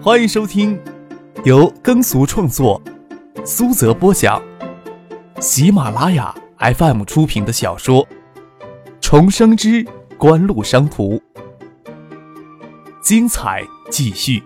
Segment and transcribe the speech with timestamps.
[0.00, 0.80] 欢迎收听
[1.44, 2.80] 由耕俗创作、
[3.44, 4.40] 苏泽播讲、
[5.40, 8.06] 喜马拉雅 FM 出品的小说
[9.00, 9.84] 《重生之
[10.16, 11.16] 官路商途》，
[13.02, 14.40] 精彩继续，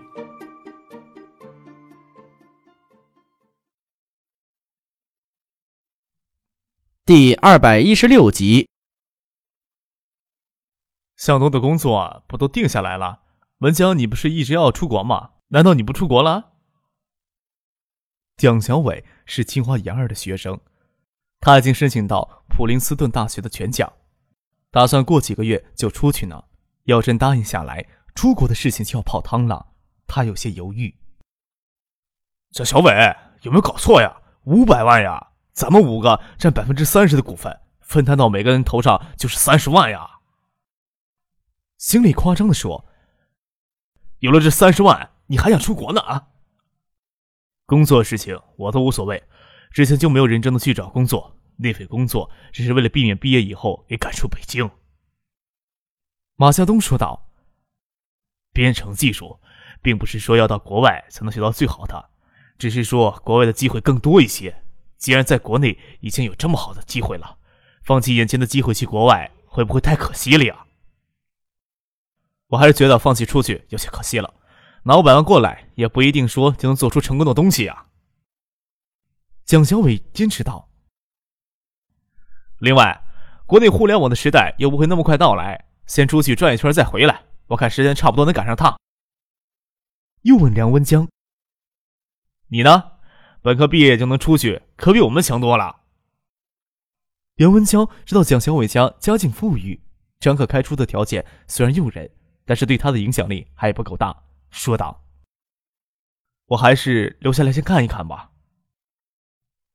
[7.05, 8.67] 第二百一十六集。
[11.15, 13.19] 向东的工作不都定下来了？
[13.59, 15.29] 文江，你不是一直要出国吗？
[15.53, 16.53] 难道你不出国了？
[18.37, 20.59] 蒋小伟是清华研二的学生，
[21.39, 23.93] 他已经申请到普林斯顿大学的全奖，
[24.71, 26.45] 打算过几个月就出去呢。
[26.85, 27.85] 要真答应下来，
[28.15, 29.67] 出国的事情就要泡汤了。
[30.07, 30.97] 他有些犹豫。
[32.49, 34.21] 蒋小伟，有没有搞错呀？
[34.45, 40.19] 五百万呀，咱们五个占百分之三十的股份，分摊到每个人头上就是三十万呀。
[41.77, 42.85] 心里夸张的说
[44.17, 46.27] ：“有了这三十万。”你还想出国呢啊？
[47.65, 49.23] 工作事情我都无所谓，
[49.71, 54.69] 之前就没有认真的去找工作，那份工作只是为了避免毕业以后给赶出北京。
[56.35, 57.31] 马向东说道
[58.53, 59.39] ：“编程技术，
[59.81, 62.11] 并不是说要到国外才能学到最好的，
[62.59, 64.63] 只是说国外的机会更多一些。
[64.97, 67.39] 既然在国内已经有这么好的机会了，
[67.81, 70.67] 放弃眼前的机会去国外，会不会太可惜了呀？
[72.49, 74.31] 我还是觉得放弃出去有些可惜了。”
[74.85, 77.87] 拿五百万过来，也不一定说就能做出成功的东西啊。
[79.45, 80.69] 蒋小伟坚持道。
[82.59, 83.03] 另外，
[83.45, 88.77] 国内互联网的时代又不会那么快到来，先出去转一圈再回来，我看时间差不多能赶上趟。
[90.23, 91.07] 又问梁文江
[92.47, 92.91] ：“你呢？
[93.41, 95.81] 本科毕业就能出去，可比我们强多了。”
[97.35, 99.81] 梁文江知道蒋小伟家家境富裕，
[100.19, 102.09] 张可开出的条件虽然诱人，
[102.45, 104.23] 但是对他的影响力还不够大。
[104.53, 105.03] 说道
[106.45, 108.29] ：“我还是留下来先看一看吧。”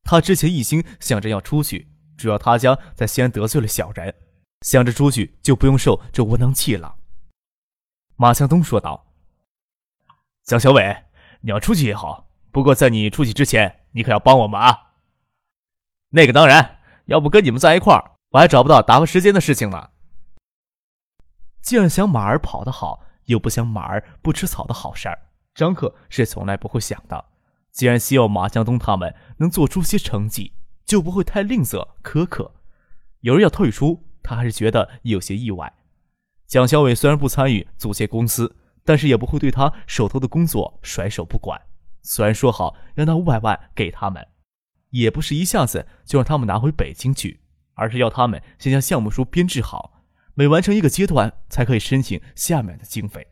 [0.05, 4.15] 他之前一心想着要出去，主要他家在西安得罪了小人，
[4.63, 6.97] 想着出去就不用受这窝囊气了。
[8.15, 9.13] 马向东说道
[10.47, 11.05] ：“蒋小伟，
[11.41, 14.93] 你要出去也好，不过在你出去之前，你可要帮我们啊。”
[16.11, 19.91] 那个当然，要不跟你们在一块儿，我还找不到打发时间的事情呢。
[21.61, 23.05] 既然想马儿跑得好。
[23.29, 25.19] 又不想马儿不吃草的好事儿，
[25.55, 27.25] 张克是从来不会想的。
[27.71, 30.53] 既然希望马向东他们能做出些成绩，
[30.85, 32.55] 就不会太吝啬苛刻。
[33.21, 35.73] 有人要退出，他还是觉得有些意外。
[36.47, 41.61] 蒋小伟虽然不参与组建公司，但是也不会对他手头的工作甩手不管。
[42.03, 44.27] 虽然说好要拿五百万给他们，
[44.91, 47.41] 也不是一下子就让他们拿回北京去，
[47.75, 49.98] 而是要他们先将项目书编制好。
[50.39, 53.27] 每完成一个阶段，才可以申请下面的经费。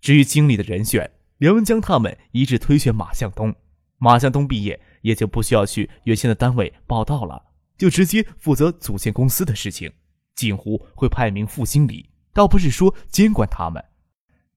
[0.00, 3.52] 至于经理的人选，梁文江他们一致推选马向东。
[3.96, 9.92] 马向东毕业，也就不需要去原先的单位报道了，就直接负责组建公司的事情。
[10.36, 13.84] 锦湖会派名副经理，倒不是说监管他们。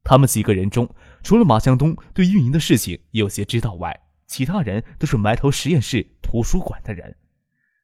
[0.03, 0.87] 他们几个人中，
[1.23, 7.15] 除了马向东对运营的事情有些知道外，其他人都是埋头实验室、图书馆的人。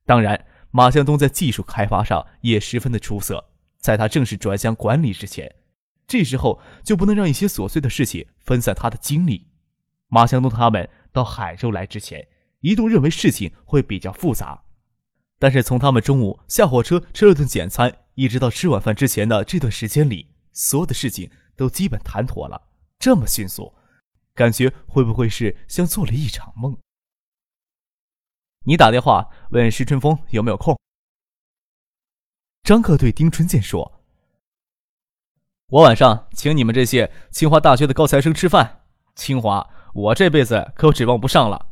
[0.06, 3.44] 当然，马向东在技术开发上也十分的出色。
[3.88, 5.50] 在他正式转向管理之前，
[6.06, 9.48] 这时候就不能让一些琐碎的事情分散他的精力。
[10.10, 12.28] 马向东他们到海州来之前，
[12.60, 14.62] 一度认为事情会比较复杂，
[15.40, 22.62] 但是从他们中午下火车吃了顿简餐，一直到吃晚饭之前的这段时间里，所有的事情都基本谈妥了。
[23.00, 23.74] 这么迅速，
[24.36, 26.78] 感觉会不会是像做了一场梦？
[28.66, 30.78] 你打电话问石春风有没有空？
[32.68, 34.02] 张克对丁春健说
[35.72, 38.82] ：“我晚上请你们这些清华大学的高材生吃饭。
[39.16, 41.68] 清华，我这辈子可指望不上了。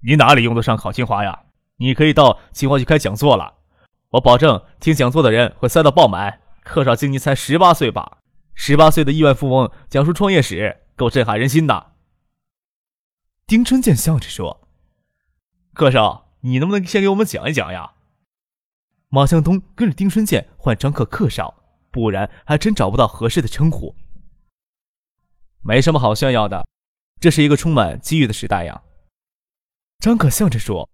[0.00, 1.44] 你哪里用得上考清华呀？
[1.76, 3.58] 你可以到清华去开讲座了。
[4.08, 6.40] 我保证，听讲座的人会塞到爆满。
[6.64, 8.18] 课少今年才十八岁吧？
[8.54, 11.92] 十八岁的亿万富翁讲述创业史，够震撼人心的。”
[13.46, 14.66] 丁春健笑着说
[15.74, 17.92] ：“课少，你能不能先给我们讲一讲呀？”
[19.14, 21.54] 马向东跟着丁春健换张克克少，
[21.90, 23.94] 不然还真找不到合适的称呼。
[25.60, 26.66] 没什么好炫耀的，
[27.20, 28.82] 这是一个充满机遇的时代呀。
[29.98, 30.88] 张可笑着说：“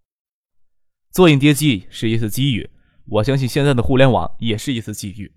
[1.13, 2.69] 做影碟机是一次机遇，
[3.05, 5.33] 我相信现在的互联网也是一次机遇，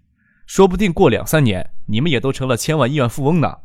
[0.48, 3.60] 说不定过两三年你们也都成了千万亿万富翁呢。”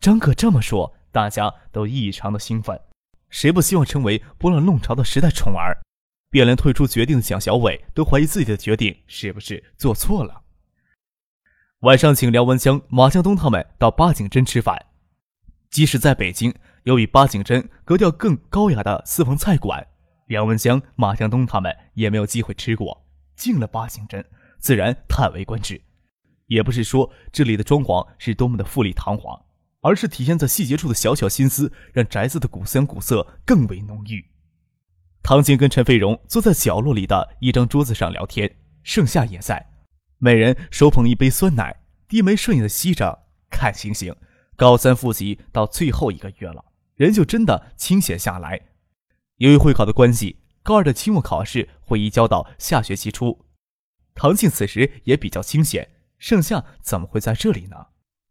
[0.00, 2.80] 张可这么说，大家都异常的兴奋，
[3.30, 5.80] 谁不希望成为波浪弄潮的时代宠儿？
[6.30, 10.42] 便连退出决定的蒋小伟都怀疑自己的决定是不是做错了。
[11.80, 14.86] 晚上请梁文江、马向东他们到八景镇吃饭。
[15.70, 16.54] 即使在北京，
[16.84, 19.86] 有比八景镇格调更高雅的私房菜馆，
[20.26, 23.06] 梁文江、马向东他们也没有机会吃过。
[23.36, 24.24] 进了八景镇，
[24.58, 25.80] 自然叹为观止。
[26.46, 29.38] 也不是说这里的装潢是多么的富丽堂皇，
[29.82, 34.24] 而是体现在细节处的小小心思，让宅子的古香古色更为浓郁。
[35.22, 39.70] 唐静跟陈飞荣坐在角落里的一张桌子上聊天，盛夏也在，
[40.18, 44.14] 每人手捧一杯酸奶，低眉顺眼的吸着，看星星。
[44.56, 46.64] 高三复习到最后一个月了，
[46.96, 48.60] 人就真的清闲下来。
[49.36, 53.44] 由于会考的关系，高二的期末考试会移交到下学期初。
[54.14, 55.88] 唐静此时也比较清闲，
[56.18, 57.76] 盛夏怎么会在这里呢？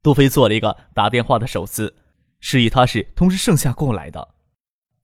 [0.03, 1.95] 杜飞做了一个打电话的手势，
[2.41, 4.35] 示意他是通知盛夏过来的。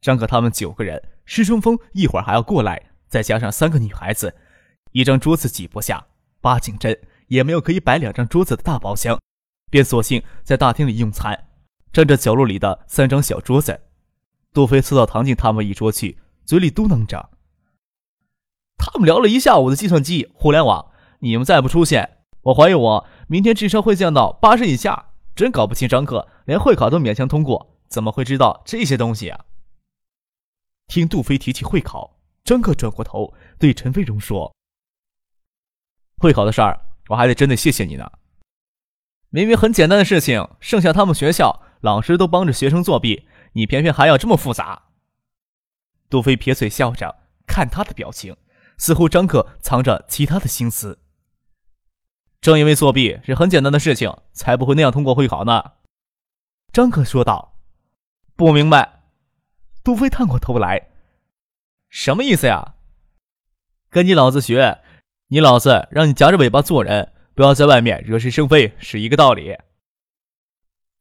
[0.02, 4.36] 张可他们九个人，施春风一会儿还要过来，再加上三个女孩子，
[4.92, 6.06] 一张桌子挤不下。
[6.42, 9.18] 八景镇也没有可以摆两张桌子的大包厢。
[9.72, 11.48] 便索性在大厅里用餐，
[11.92, 13.82] 占着角落里的三张小桌子。
[14.54, 17.32] 杜飞凑到唐静他们一桌去，嘴里嘟囔着
[18.78, 20.92] ：“他们聊了一下午的计算机、互联网，
[21.22, 25.12] 你们再不出现，我怀疑我明天智商会降到八十以下。
[25.36, 29.46] 真搞不清张克连会考都勉强通过，怎么会知道这些东西啊？”
[30.94, 34.56] 听杜飞提起会考，张克转过头对陈飞荣说
[36.22, 38.12] ：“会考的事儿，我还得真得谢谢你呢。”
[39.32, 44.84] 明明很简单的事情，剩下他们学校老师都帮着学生作弊，你偏偏还要这么复杂。
[46.12, 48.38] 杜飞撇嘴笑着，看他的表情，
[48.78, 51.00] 似乎张克藏着其他的心思。
[52.40, 55.72] 正因为作弊是很简单的事情，才不会那样通过会考呢。
[56.72, 57.58] 张克说道。
[58.36, 58.93] 不明白。
[59.84, 60.90] 杜飞探过头来，
[61.90, 62.76] 什么意思呀？
[63.90, 64.80] 跟你老子学，
[65.28, 67.12] 你老子让你夹着尾巴做人。
[67.36, 69.58] 不要在外面惹是生非，是一个道理。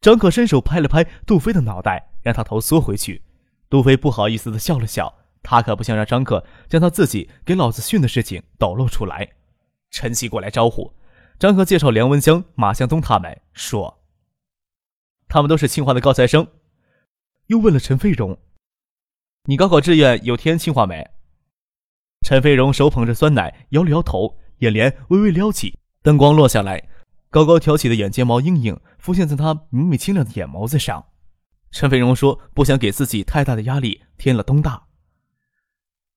[0.01, 3.23] 张可伸手拍了拍杜飞的脑袋，让他头缩回去。
[3.69, 9.29] 杜飞不好意思的笑了笑，他可不想让张可将他自己给老子训的事情抖露出来。
[9.91, 10.95] 陈曦过来招呼，
[11.39, 14.03] 张可介绍梁文江、马向东他们，说
[15.29, 16.49] ：“他们都是清华的高材生。”
[17.49, 18.39] 又问了陈飞荣
[19.45, 21.05] ：“你高考志愿有填清华没？”
[22.25, 25.79] 陈飞荣手捧着酸奶，摇了摇头，眼帘微微撩起。
[26.03, 26.89] 灯光落下来，
[27.31, 31.05] 高高挑起的眼睫毛阴影浮现在他明媚清亮的眼眸子上。
[31.71, 34.85] 陈飞荣说：“不想给自己太大的压力，填了东大。”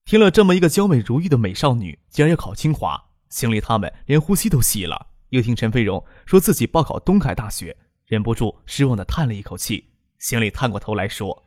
[0.04, 5.08] 听了这么一个娇美如玉的美少女，竟然要考清华，心里他们连呼吸都吸了。
[5.30, 7.76] 又听陈飞荣说自己报考东海大学，
[8.06, 11.42] 忍不住失望的叹了一口气，心里探过头来说：“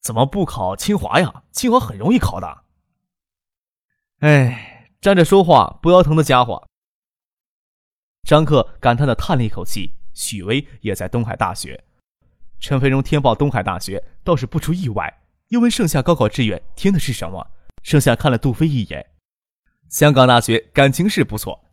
[0.00, 1.42] 怎么不考清华呀？
[1.52, 2.64] 清华很容易考的。”
[4.20, 4.66] 哎。
[5.00, 6.68] 站着说话不腰疼的家伙，
[8.24, 9.94] 张克感叹的叹了一口气。
[10.12, 11.82] 许巍也在东海大学，
[12.58, 15.22] 陈飞荣填报东海大学倒是不出意外。
[15.48, 17.50] 又问盛夏高考志愿填的是什么？
[17.82, 19.06] 盛夏看了杜飞一眼，
[19.88, 21.64] 香港大学感情是不错，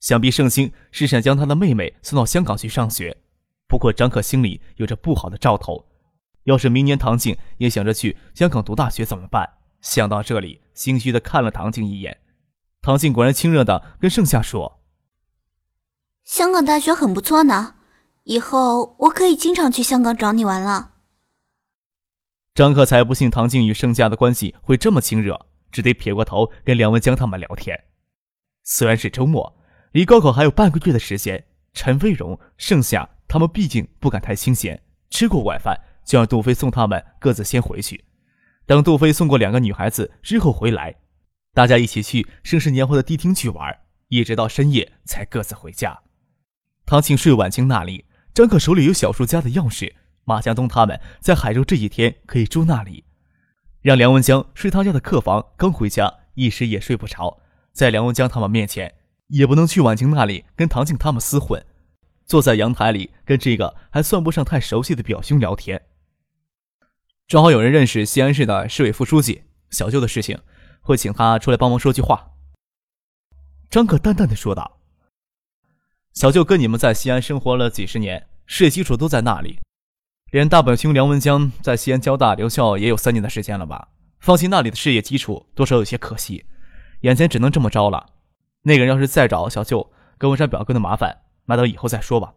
[0.00, 3.16] 想必盛兴是想将他的妹妹送到香港去上学。
[3.66, 5.86] 不过张克心里有着不好的兆头，
[6.44, 9.58] 要是明年唐静也想着去香港读大学怎么办？
[9.80, 12.20] 想到这里，心虚的看了唐静一眼。
[12.80, 14.80] 唐静果然亲热的跟盛夏说
[16.24, 17.74] ：“香港大学很不错呢，
[18.22, 20.92] 以后我可以经常去香港找你玩了。”
[22.54, 27.84] 张克才不信唐静与盛夏的关系会这么亲热，只得撇过头跟梁文江他们聊天。
[28.62, 29.56] 虽然是周末，
[29.92, 38.04] 离高考还有半个月的时间，陈飞荣、盛夏他们毕竟不敢太清闲，吃过晚饭就让杜飞送他们各自先回去。
[38.66, 40.94] 等杜飞送过两个女孩子之后回来。
[41.52, 46.00] 大家一起去盛世年华的迪厅去玩，一直到深夜才各自回家。
[46.84, 49.92] 唐庆睡晚清那里，张克手里有小叔家的钥匙。
[50.26, 53.04] 马向东他们在海州这几天可以住那里，
[53.82, 55.44] 让梁文江睡他家的客房。
[55.56, 57.40] 刚回家，一时也睡不着，
[57.72, 58.94] 在梁文江他们面前，
[59.28, 61.64] 也不能去晚清那里跟唐静他们厮混，
[62.24, 65.80] 坐在阳台里跟这个还算不上太熟悉的表兄聊天。
[67.26, 70.38] 正好有人认识西安市的市委副书记，小舅的事情。
[70.86, 72.32] 会请他出来帮忙说句话。”
[73.70, 74.80] 张可淡淡的说道。
[76.12, 79.58] “小舅跟你们在西安生活了几十年，事业基础都在那里。
[80.30, 83.88] 连大本兄梁文江在西安交大留校也有三年的时间了吧？
[84.20, 86.44] 放弃那里的事业基础，多少有些可惜。
[87.00, 88.10] 眼前只能这么着了。
[88.62, 92.34] 那个人要是再找小舅跟文山表哥的麻烦，那等以后再说吧。”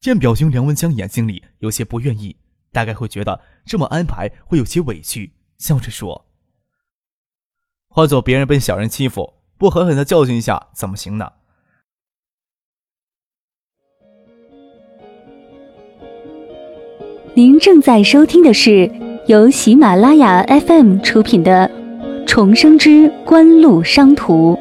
[0.00, 2.36] 见表兄梁文江眼睛里有些不愿意，
[2.72, 5.34] 大概会觉得这么安排会有些委屈。
[5.58, 6.26] 笑着说。
[7.88, 11.30] 换做别人被小人欺负不狠狠的教训一下怎么行呢？
[17.34, 18.90] 您正在收听的是
[19.26, 21.70] 由喜马拉雅 fm 出品的
[22.26, 24.58] 重生之官路商途。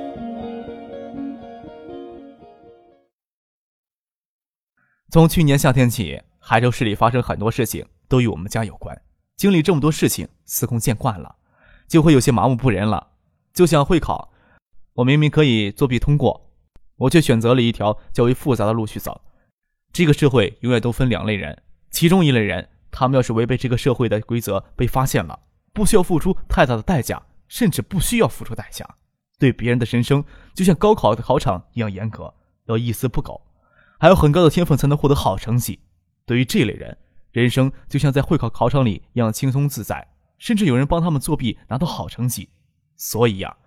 [5.10, 7.86] 从去年夏天起海州市里发生很多事情。
[8.12, 9.02] 都与我们家有关。
[9.38, 11.38] 经历这么多事情，司空见惯了，
[11.88, 13.08] 就会有些麻木不仁了。
[13.54, 14.34] 就像会考，
[14.96, 16.52] 我明明可以作弊通过，
[16.98, 19.22] 我却选择了一条较为复杂的路去走。
[19.94, 25.40] 这个社会永远都分两类人，其中一类人，他们要是违背这个社会的规则被发现了，
[25.72, 28.86] 不需要付出太大的代价，甚至不需要付出代价，
[29.40, 30.22] 对别人的人生
[30.54, 32.34] 就像高考的考场一样严格，
[32.66, 33.42] 要一丝不苟。
[33.98, 35.80] 还有很高的天分才能获得好成绩。
[36.26, 36.98] 对于这类人，
[37.32, 40.08] 人生就像在会考考场里一样轻松自在，
[40.38, 42.50] 甚至有人帮他们作弊拿到好成绩。
[42.96, 43.58] 所以呀，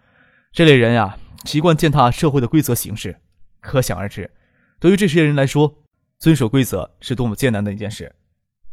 [0.53, 3.21] 这类人呀，习惯践踏社会的规则行事。
[3.61, 4.31] 可想而知，
[4.79, 5.83] 对于这些人来说，
[6.19, 8.15] 遵守规则是多么艰难的一件事。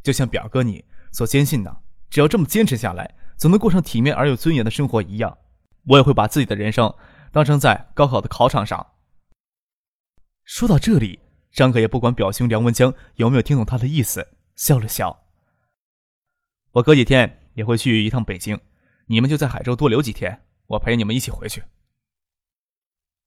[0.03, 1.77] 就像表哥你所坚信的，
[2.09, 5.37] 只要这么坚持下来，总能过上体面而有尊严的生活一样，
[5.87, 6.93] 我也会把自己的人生
[7.31, 8.85] 当成在高考的考场上。
[10.43, 11.19] 说到这里。
[11.53, 14.25] 张可也不管表兄梁文江有没有听懂他的意思，
[14.61, 15.23] 笑了笑。
[16.73, 18.59] 我隔几天也会去一趟北京，
[19.07, 21.63] 你们就在海州多留几天，我陪你们一起回去。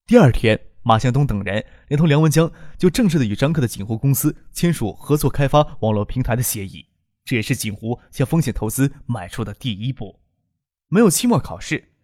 [0.06, 6.86] 第二天，马向东等人连同梁文江就正式的与张克的锦湖公司签署合作开发网络平台的协议，
[7.24, 10.20] 这也是锦湖向风险投资迈出的第一步。
[10.86, 11.94] 没有期末考试，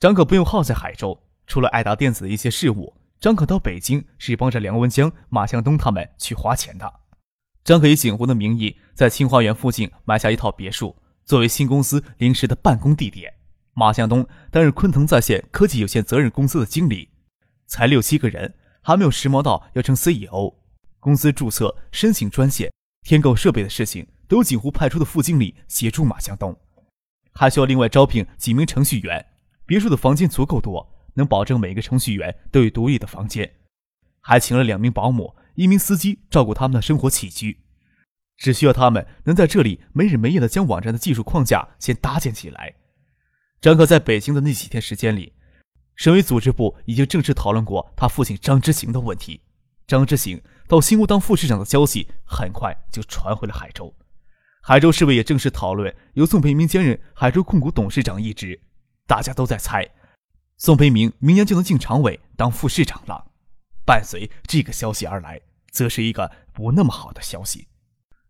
[0.00, 2.96] 张可不用耗在海州，除了爱达电子的一些事务。
[3.20, 7.01] 张可到北京是帮着梁文江、马向东他们去花钱的。
[7.64, 13.32] 张可以景湖的名义在清华园附近买下一套别墅，作为新公司临时的办公地点。
[13.74, 17.08] 马向东担任昆腾在线科技有限责任公司的经理，
[17.66, 20.54] 才六七个人，还没有时髦到要成 CEO。
[21.00, 22.70] 公司注册、申请专线、
[23.02, 26.56] 添购设备的事情，都由景湖派出的副经理协助马向东。
[27.32, 29.24] 还需要另外招聘几名程序员。
[29.64, 30.88] 别墅的房间足够多。
[31.14, 33.52] 能保证每个程序员都有独立的房间，
[34.22, 37.60] 还请了两名保姆、一名司机照顾他们的生活起居。
[38.36, 42.74] 只需要他们能在这里没日没夜的将网站的技术框架先搭建起来。
[43.60, 45.32] 张可在北京的那几天时间里，
[45.94, 49.42] 省委组织部已经正式讨论过他父亲张之行的问题。
[49.86, 53.94] 张之行到新屋当副市长的消息很快就传回了海州，
[54.62, 58.60] 海州市委也正式讨论由宋培明兼任海州控股董事长一职。
[59.06, 59.88] 大家都在猜。
[60.56, 63.31] 宋培明明年就能进常委当副市长了。
[63.84, 67.68] 伴随这个消息而来，则是一个不那么好的消息：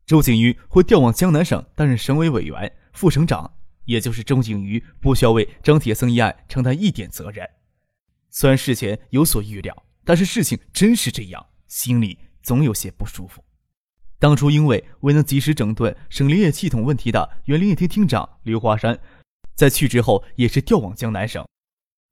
[0.07, 3.53] 周景瑜会调往江南省担任省委委员、副省长，
[3.85, 7.49] 也就是周景瑜不需要为张铁生一案承担一点责任。
[8.31, 13.45] 虽然事前有所预料，但是事情真是这样，心里总有些不舒服。
[14.19, 18.99] 当初因为未能及时整顿省林业系统问题的原林业厅厅长刘华山，
[19.55, 21.45] 在去职后也是调往江南省。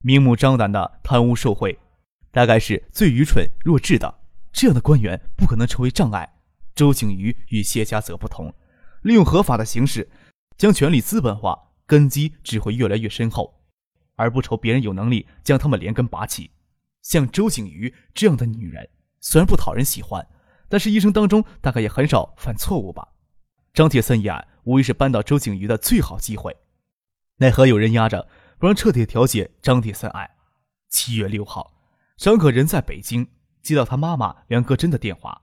[0.02, 1.78] 明目张胆的贪污受贿，
[2.30, 4.20] 大概是最愚蠢弱智的。
[4.52, 6.36] 这样的官员不可能成为障碍。
[6.74, 8.54] 周景瑜与谢家则不同，
[9.02, 10.08] 利用合法的形式
[10.56, 13.60] 将权力资本化，根基只会越来越深厚，
[14.16, 16.50] 而不愁别人有能力将他们连根拔起。
[17.02, 18.88] 像周景瑜这样的女人，
[19.20, 20.26] 虽然不讨人喜欢，
[20.68, 23.08] 但是一生当中大概也很少犯错误吧。
[23.72, 26.56] 张铁森一案无疑是扳倒周景瑜的最好机会，
[27.36, 28.28] 奈何有人压着。
[28.58, 30.32] 不让彻底调解张铁森案。
[30.90, 31.79] 七月六号，
[32.20, 33.28] 张可人在北京，
[33.62, 35.40] 接到他妈妈梁格珍的电话。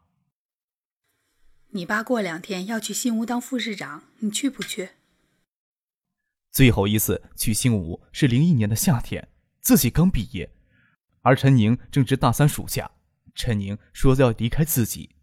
[1.69, 4.89] 你爸过两天要去新屋当副市长，你去不去？
[6.51, 9.27] 最后一次去新屋是零一年的夏天，
[9.59, 10.47] 自己刚毕业，
[11.23, 12.91] 而陈宁正值大三暑假。
[13.33, 15.15] 陈宁说要离开自己，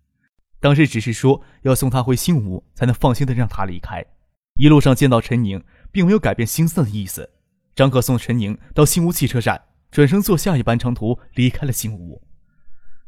[0.58, 4.04] 当时只是说要送他回新屋，才能放心的让他离开。
[4.54, 7.30] 一路上见到陈宁，并没有改变心思的意思。
[7.76, 12.20] 张可送陈宁到新屋汽车站，转身坐下一班长途离开了新屋。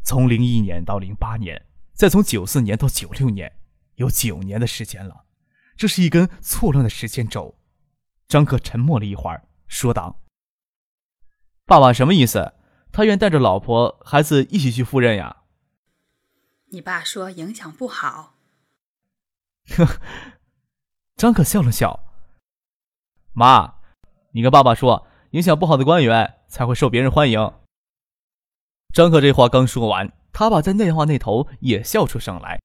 [0.05, 3.59] 从零一年到零八年，再从九四年到九六年，
[3.97, 5.25] 有九年的时间了。
[5.77, 7.59] 这是一根错乱的时间轴。
[8.29, 10.23] 张可沉默了一会儿，说道
[11.67, 12.55] ：“爸爸什么意思？
[12.93, 15.39] 他愿带着老婆孩子一起去赴任呀？”
[16.71, 18.37] 你爸说影响不好。
[19.77, 20.01] 呵，
[21.17, 22.05] 张可笑了笑，
[23.33, 23.75] 妈。
[24.31, 27.53] 你跟爸爸说，影响不好的官员才会受别人欢迎。
[28.95, 32.61] 张可这话刚说完，他爸在电话那头也笑出声来。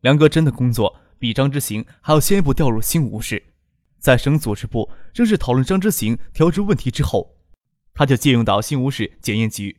[0.00, 3.42] 梁哥真的工作比张之行还要先一步调入新吴市，
[3.98, 7.36] 在省组织部正式讨论张之行调职问题之后，
[7.94, 9.76] 他就借用到新吴市检验局，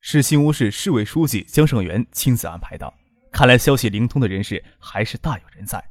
[0.00, 2.92] 是新吴市市委书记江胜元亲自安排的。
[3.32, 5.84] 看来消息灵通的人士还是大有人在。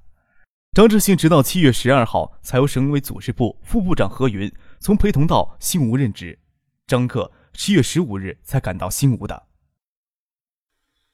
[0.73, 6.39] 张志信直到七月十二号才由省委组织部副部长何云从陪同到新吴任职。
[6.87, 9.47] 张克七月十五日才赶到新吴的。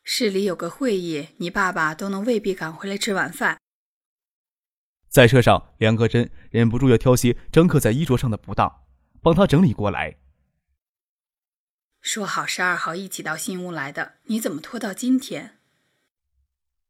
[0.03, 3.59] 市里有个会议，你爸爸都能未必赶回来吃晚饭。
[5.09, 8.83] 在车上，梁格真忍不住要挑些张克在衣着上的不当，
[9.21, 10.17] 帮他整理过来。
[12.01, 15.57] 说好十二号一起到新屋来的，你怎么拖到今天？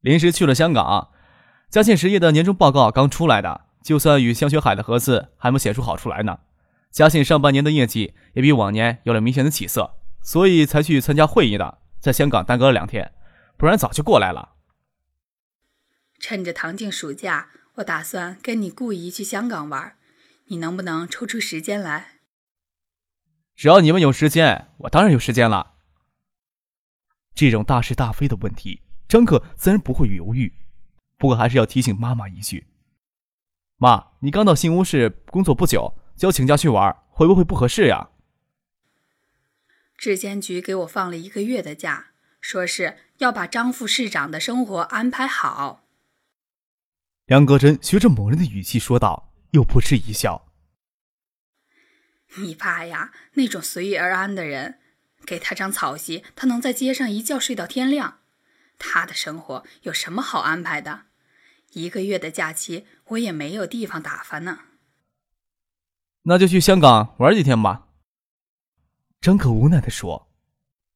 [0.01, 1.11] 临时去了香港。
[1.69, 6.39] 嘉信实业的年终报告刚出来的，就算与香雪海的合资还没写出好处来呢。
[6.95, 11.79] 嘉信上半年的业绩也比往年有了明显的起色，所以才去参加会议的。
[11.99, 13.13] 在香港耽搁了两天，
[13.57, 14.53] 不然早就过来了。
[16.19, 19.97] 趁着唐静暑假，我打算跟你顾姨去香港玩，
[20.45, 22.19] 你能不能抽出时间来？
[23.57, 25.73] 只要你们有时间，我当然有时间了。
[27.33, 30.53] 这种大是大非的问题，张克自然不会犹豫。
[31.17, 32.67] 不过还是要提醒妈妈一句
[33.75, 38.09] ：“妈，你刚到新屋市工作不久，就请假去玩，会不会不合适呀？”
[39.97, 42.07] 质监局给我放了一个月的假，
[42.41, 45.87] 说是要把张副市长的生活安排好。
[47.25, 50.51] 梁格真学着某人的语气说道，又扑哧一笑
[52.37, 54.79] ：“你爸呀，那种随遇而安的人，
[55.25, 58.19] 给他张草席，他能在街上一觉睡到天亮。”
[58.77, 61.05] 他的生活有什么好安排的？
[61.71, 64.59] 一个月的假期，我也没有地方打发呢。
[66.27, 67.89] 那就去香港玩几天吧。
[69.21, 70.27] 张可无奈地说：“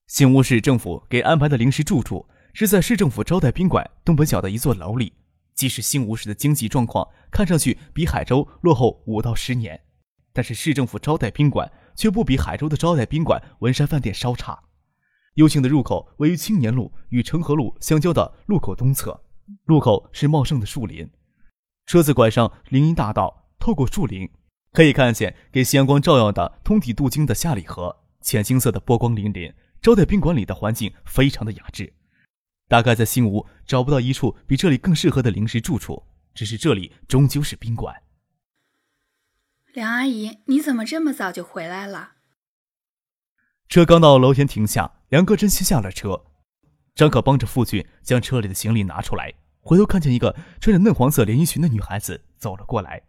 [0.08, 5.14] 新屋市政府给安排的临时住处是在市政府招待宾馆东北角的一座楼里。
[5.54, 9.80] 即使新屋市的经济状况看上去比海州落后五到十年，
[10.34, 14.60] 但是市政府招待宾馆却不比海州的招待宾馆文山饭店稍差。”
[15.36, 19.22] 幽静的入口位于青年路与成河路相交的路口东侧，
[19.66, 21.08] 路口是茂盛的树林。
[21.86, 24.28] 车子拐上林荫大道，透过树林，
[24.72, 29.54] 可以看见给夕阳光照耀的通体镀金的夏里河，浅金色的波光粼粼。
[29.82, 31.94] 招待宾馆里的环境非常的雅致，
[32.68, 36.04] 大概在新吴找不到一处比这里更适合的临时住处。
[36.34, 38.04] 只是这里终究是宾馆。
[39.74, 42.12] 梁阿姨，你怎么这么早就回来了？
[43.70, 46.26] 车刚到楼前停下，梁哥真先下了车。
[46.94, 53.02] 张可帮着傅俊将车里的行李拿出来，回头看见一个穿着嫩黄色连衣裙的女孩子走了过来。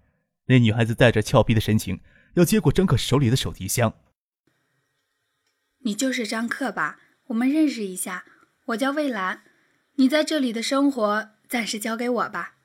[0.51, 2.01] 那女孩子带着俏皮的神情，
[2.35, 3.95] 要接过张克手里的手提箱。
[5.85, 6.99] 你就是张克吧？
[7.29, 8.25] 我们认识一下，
[8.67, 9.45] 我叫魏兰。
[9.95, 12.57] 你在这里的生活暂时交给我吧。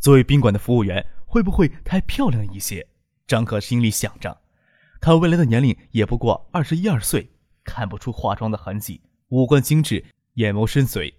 [0.00, 2.88] 作为宾馆的服务员，会不会太漂亮一些？
[3.28, 4.42] 张可心里想着。
[5.00, 7.30] 看未来的年龄也不过二十一二岁，
[7.62, 11.14] 看不出化妆的痕迹，五官精致，眼眸深邃，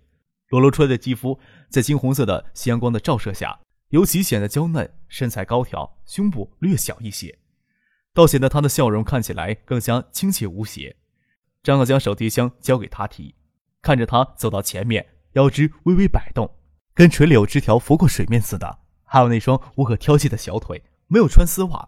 [0.49, 3.57] 裸露出来的肌肤在金红色的夕阳光的照射下，
[3.93, 4.91] 尤其显得娇嫩。
[5.07, 7.37] 身材高挑，胸部略小一些，
[8.11, 10.95] 倒显得她的笑容看起来更加亲切无邪。
[11.61, 13.35] 张可将手提箱交给她提，
[13.83, 16.49] 看着她走到前面，腰肢微微摆动，
[16.95, 18.79] 跟垂柳枝条拂过水面似的。
[19.03, 21.87] 还有那双无可挑剔的小腿，没有穿丝袜。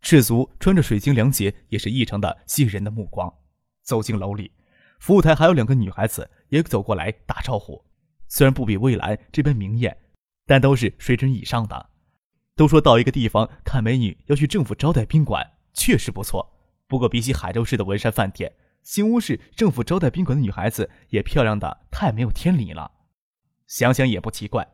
[0.00, 3.30] 赤足穿着水晶凉鞋也是异常的吸引人的目光。
[3.82, 4.50] 走进楼里，
[4.98, 7.84] 服务台还有两个女孩子也走过来打招呼。
[8.28, 9.94] 虽然不比蔚蓝这般明艳，
[10.46, 11.90] 但都是水准以上的。
[12.56, 16.54] 都说到一个地方看美女要去政府招待宾馆，确实不错。
[16.86, 18.52] 不过比起海州市的文山饭店，
[18.82, 22.92] 新屋市政府招待宾馆的女孩子也漂亮的太没有天理了。
[23.66, 24.68] 想想也不奇怪，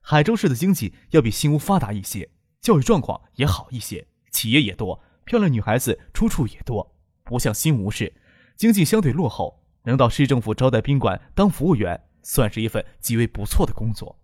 [0.00, 4.06] 海州市的经济要比新屋发达一些，教育状况也好一些。
[4.30, 8.12] 企业也多，漂亮女孩子出处也多，不像新吴市，
[8.56, 14.20] 经济相对落后，能到市政府招待宾馆当服务员，算是一份极为不错的工作。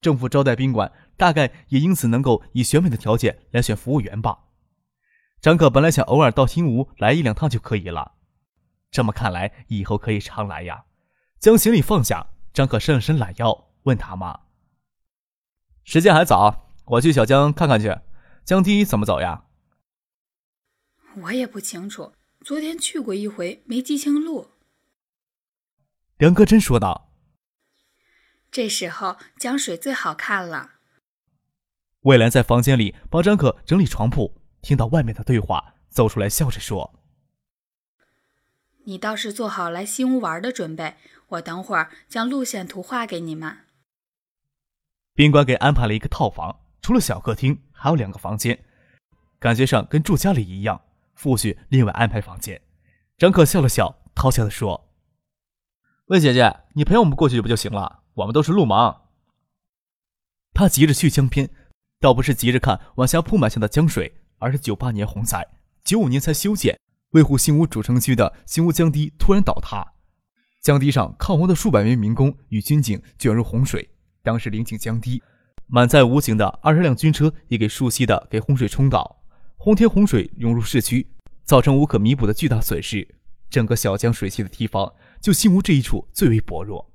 [0.00, 4.44] 政府招待宾馆大概也因此能够以选美的条件来选服务员吧。
[5.40, 8.12] 张可本来想偶尔到新吴来一两趟就可以了，
[8.90, 10.84] 这么看来以后可以常来呀。
[11.38, 14.40] 将行李放下，张可伸了伸懒腰，问他妈
[15.84, 17.94] ：“时间还早，我去小江看看去。
[18.44, 19.44] 江堤怎么走呀？”
[21.22, 24.48] 我也不清楚，昨天去过一回，没记清路。
[26.16, 27.05] 梁哥真说道
[28.56, 30.76] ：“这时候江水最好看了。”
[32.08, 36.98] 魏兰在房间里帮张可整理床铺，听到外面的对话，走出来笑着说
[38.86, 40.96] ：“你倒是做好来新屋玩的准备，
[41.28, 43.58] 我等会儿将路线图画给你们。”
[45.12, 48.64] 宾馆给安排了一个套房，除了小客厅，还有两个房间，
[49.38, 50.80] 感觉上跟住家里一样。
[51.14, 52.62] 父亲另外安排房间，
[53.18, 54.88] 张可笑了笑，讨笑的说
[56.08, 58.04] ：“魏姐姐，你陪我们过去不就行了？
[58.16, 58.94] 我们都是路盲。”
[60.52, 61.48] 他急着去江边，
[62.00, 65.46] 倒不是急着看往下铺满下的江水，而是九八年洪灾，
[65.84, 66.78] 九五年才修建，
[67.10, 69.86] 维护新屋主城区的新屋江堤突然倒塌，
[70.62, 73.88] 江堤上抗洪的数百名民工与军警卷入洪水。
[74.22, 75.22] 当时临近江堤，
[75.66, 79.22] 满载武警的二十辆军车也给疏溪的给洪水冲倒，
[79.56, 81.06] 洪天洪水涌入市区，
[81.44, 83.06] 造成无可弥补的巨大损失。
[83.50, 86.90] 整个小江水系的堤防，就新屋这一处最为薄弱。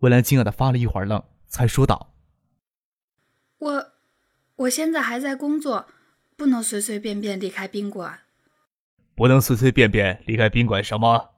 [0.00, 2.14] 文兰惊讶的发了一会儿愣，才说道。
[3.58, 3.92] 我，
[4.56, 5.88] 我现在还在工作，
[6.36, 8.20] 不能随随便便离开宾馆。
[9.14, 11.30] 不能随随便便离开宾馆什么？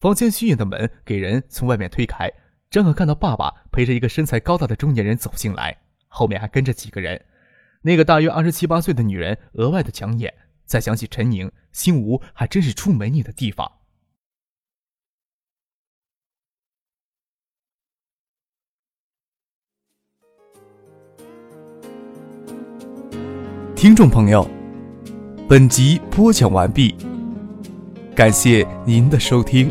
[0.00, 2.28] 房间虚掩的门给人从外面推开，
[2.68, 5.76] 正好看到爸爸陪着一个身材高大的中年人走进来，
[6.08, 7.24] 后面还跟着几个人。
[7.82, 10.34] 那个大约二十七八岁的女人额外的抢眼。
[10.64, 13.77] 再想起陈宁，新吴还真是出美女的地方。
[23.78, 24.44] 听众朋友，
[25.48, 26.96] 本集播讲完毕，
[28.12, 29.70] 感谢您的收听。